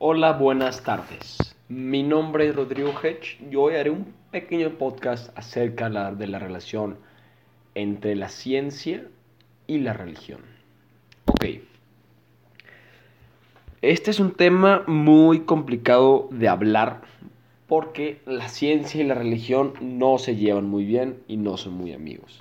[0.00, 1.56] Hola, buenas tardes.
[1.68, 6.98] Mi nombre es Rodrigo Hedge y hoy haré un pequeño podcast acerca de la relación
[7.74, 9.08] entre la ciencia
[9.66, 10.42] y la religión.
[11.26, 11.46] Ok.
[13.82, 17.00] Este es un tema muy complicado de hablar
[17.66, 21.92] porque la ciencia y la religión no se llevan muy bien y no son muy
[21.92, 22.40] amigos.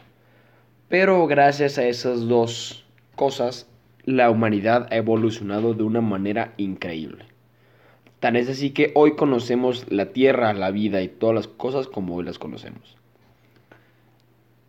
[0.90, 3.68] Pero gracias a esas dos cosas,
[4.04, 7.26] la humanidad ha evolucionado de una manera increíble.
[8.20, 12.16] Tan es así que hoy conocemos la Tierra, la vida y todas las cosas como
[12.16, 12.98] hoy las conocemos.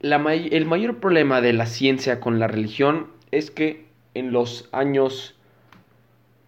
[0.00, 5.34] el mayor problema de la ciencia con la religión es que en los años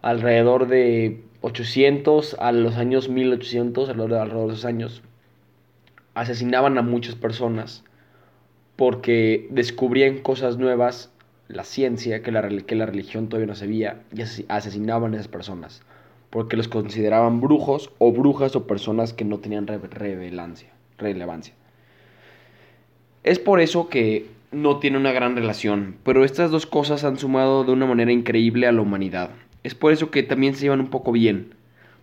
[0.01, 5.01] alrededor de 800 a los años 1800, alrededor de esos años,
[6.13, 7.83] asesinaban a muchas personas
[8.75, 11.11] porque descubrían cosas nuevas,
[11.47, 15.83] la ciencia, que la, que la religión todavía no sabía, y asesinaban a esas personas,
[16.31, 20.69] porque los consideraban brujos o brujas o personas que no tenían relevancia.
[20.97, 21.53] relevancia.
[23.23, 27.63] Es por eso que no tiene una gran relación, pero estas dos cosas han sumado
[27.63, 29.29] de una manera increíble a la humanidad.
[29.63, 31.53] Es por eso que también se llevan un poco bien,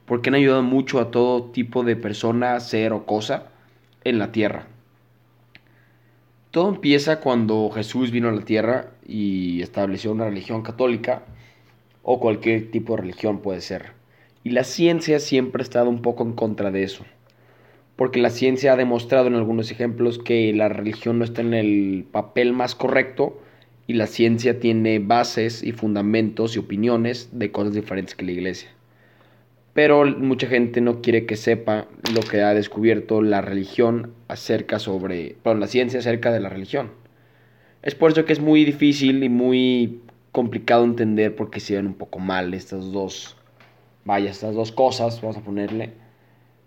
[0.05, 3.49] porque han ayudado mucho a todo tipo de persona, ser o cosa
[4.05, 4.67] en la tierra.
[6.51, 11.25] Todo empieza cuando Jesús vino a la tierra y estableció una religión católica
[12.03, 13.98] o cualquier tipo de religión puede ser.
[14.49, 17.05] Y la ciencia siempre ha estado un poco en contra de eso.
[17.97, 22.07] Porque la ciencia ha demostrado en algunos ejemplos que la religión no está en el
[22.11, 23.43] papel más correcto
[23.87, 28.71] y la ciencia tiene bases y fundamentos y opiniones de cosas diferentes que la iglesia.
[29.75, 35.37] Pero mucha gente no quiere que sepa lo que ha descubierto la religión acerca sobre,
[35.45, 36.93] la ciencia acerca de la religión.
[37.83, 40.01] Es por eso que es muy difícil y muy
[40.33, 43.38] complicado entender por qué se ven un poco mal estas dos,
[44.09, 45.91] vaya, estas dos cosas, vamos a ponerle.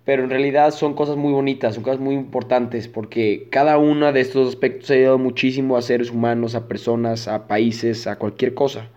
[0.06, 4.22] Pero en realidad son cosas muy bonitas, son cosas muy importantes, porque cada uno de
[4.22, 8.90] estos aspectos ha ayudado muchísimo a seres humanos, a personas, a países, a cualquier cosa.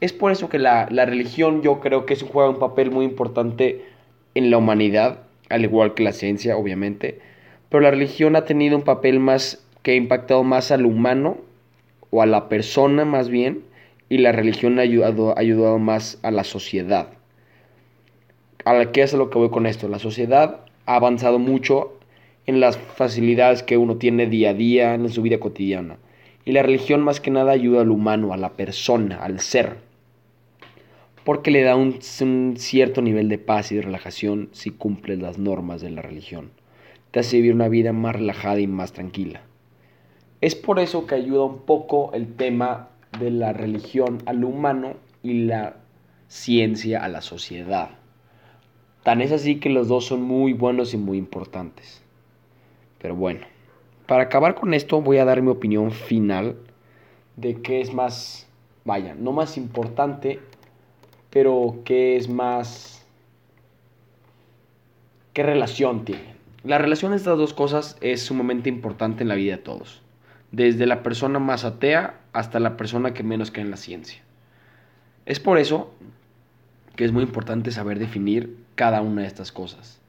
[0.00, 3.84] Es por eso que la, religión yo creo que juega un papel muy importante
[4.34, 7.20] en la humanidad, al igual que la ciencia, obviamente,
[7.68, 11.38] pero la religión ha tenido un papel más que ha impactado más al humano,
[12.10, 13.62] o a la persona más bien,
[14.08, 17.13] y la religión ha ayudado, ha ayudado más a la sociedad
[18.64, 19.88] a qué es lo que voy con esto.
[19.88, 21.98] La sociedad ha avanzado mucho
[22.46, 25.96] en las facilidades que uno tiene día a día en su vida cotidiana.
[26.44, 29.76] Y la religión más que nada ayuda al humano, a la persona, al ser.
[31.24, 35.38] Porque le da un, un cierto nivel de paz y de relajación si cumples las
[35.38, 36.50] normas de la religión.
[37.10, 39.42] Te hace vivir una vida más relajada y más tranquila.
[40.42, 45.44] Es por eso que ayuda un poco el tema de la religión al humano y
[45.44, 45.76] la
[46.28, 47.90] ciencia a la sociedad.
[49.04, 52.02] Tan es así que los dos son muy buenos y muy importantes.
[53.00, 53.40] Pero bueno,
[54.06, 56.56] para acabar con esto voy a dar mi opinión final
[57.36, 58.48] de qué es más,
[58.86, 60.40] vaya, no más importante,
[61.28, 63.06] pero qué es más,
[65.34, 66.34] qué relación tiene.
[66.62, 70.00] La relación de estas dos cosas es sumamente importante en la vida de todos,
[70.50, 74.22] desde la persona más atea hasta la persona que menos cree en la ciencia.
[75.26, 75.92] Es por eso
[76.96, 80.00] que es muy importante saber definir cada una de estas cosas.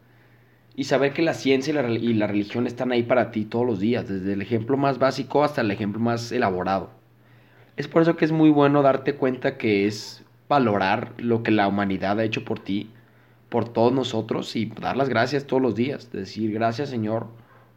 [0.75, 4.07] Y saber que la ciencia y la, religión están ahí para ti todos los días,
[4.07, 6.89] desde el ejemplo más básico hasta el ejemplo más elaborado.
[7.77, 11.67] Es por eso que es muy bueno darte cuenta que es valorar lo que la
[11.67, 12.89] humanidad ha hecho por ti,
[13.49, 16.11] por todos nosotros y dar las gracias todos los días.
[16.11, 17.27] Decir gracias Señor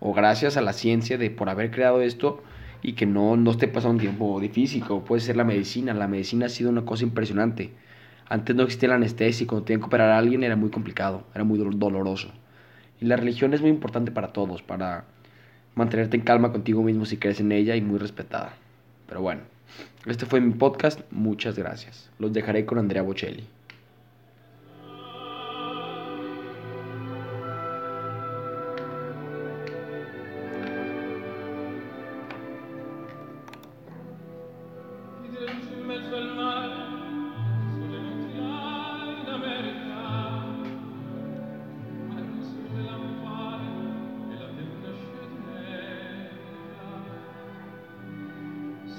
[0.01, 2.43] o gracias a la ciencia de por haber creado esto
[2.83, 5.95] y que no, no esté pasando un tiempo difícil, como puede ser la medicina.
[5.95, 7.73] La medicina ha sido una cosa impresionante
[8.29, 11.25] antes no existía la anestesia y cuando tenían que operar a alguien era muy complicado,
[11.35, 12.31] era muy doloroso.
[13.01, 15.05] Y la religión es muy importante para todos, para
[15.75, 18.53] mantenerte en calma contigo mismo si crees en ella y muy respetada.
[19.07, 19.43] Pero bueno,
[20.07, 22.11] este fue mi podcast, muchas gracias.
[22.19, 23.45] Los dejaré con Andrea Bocelli.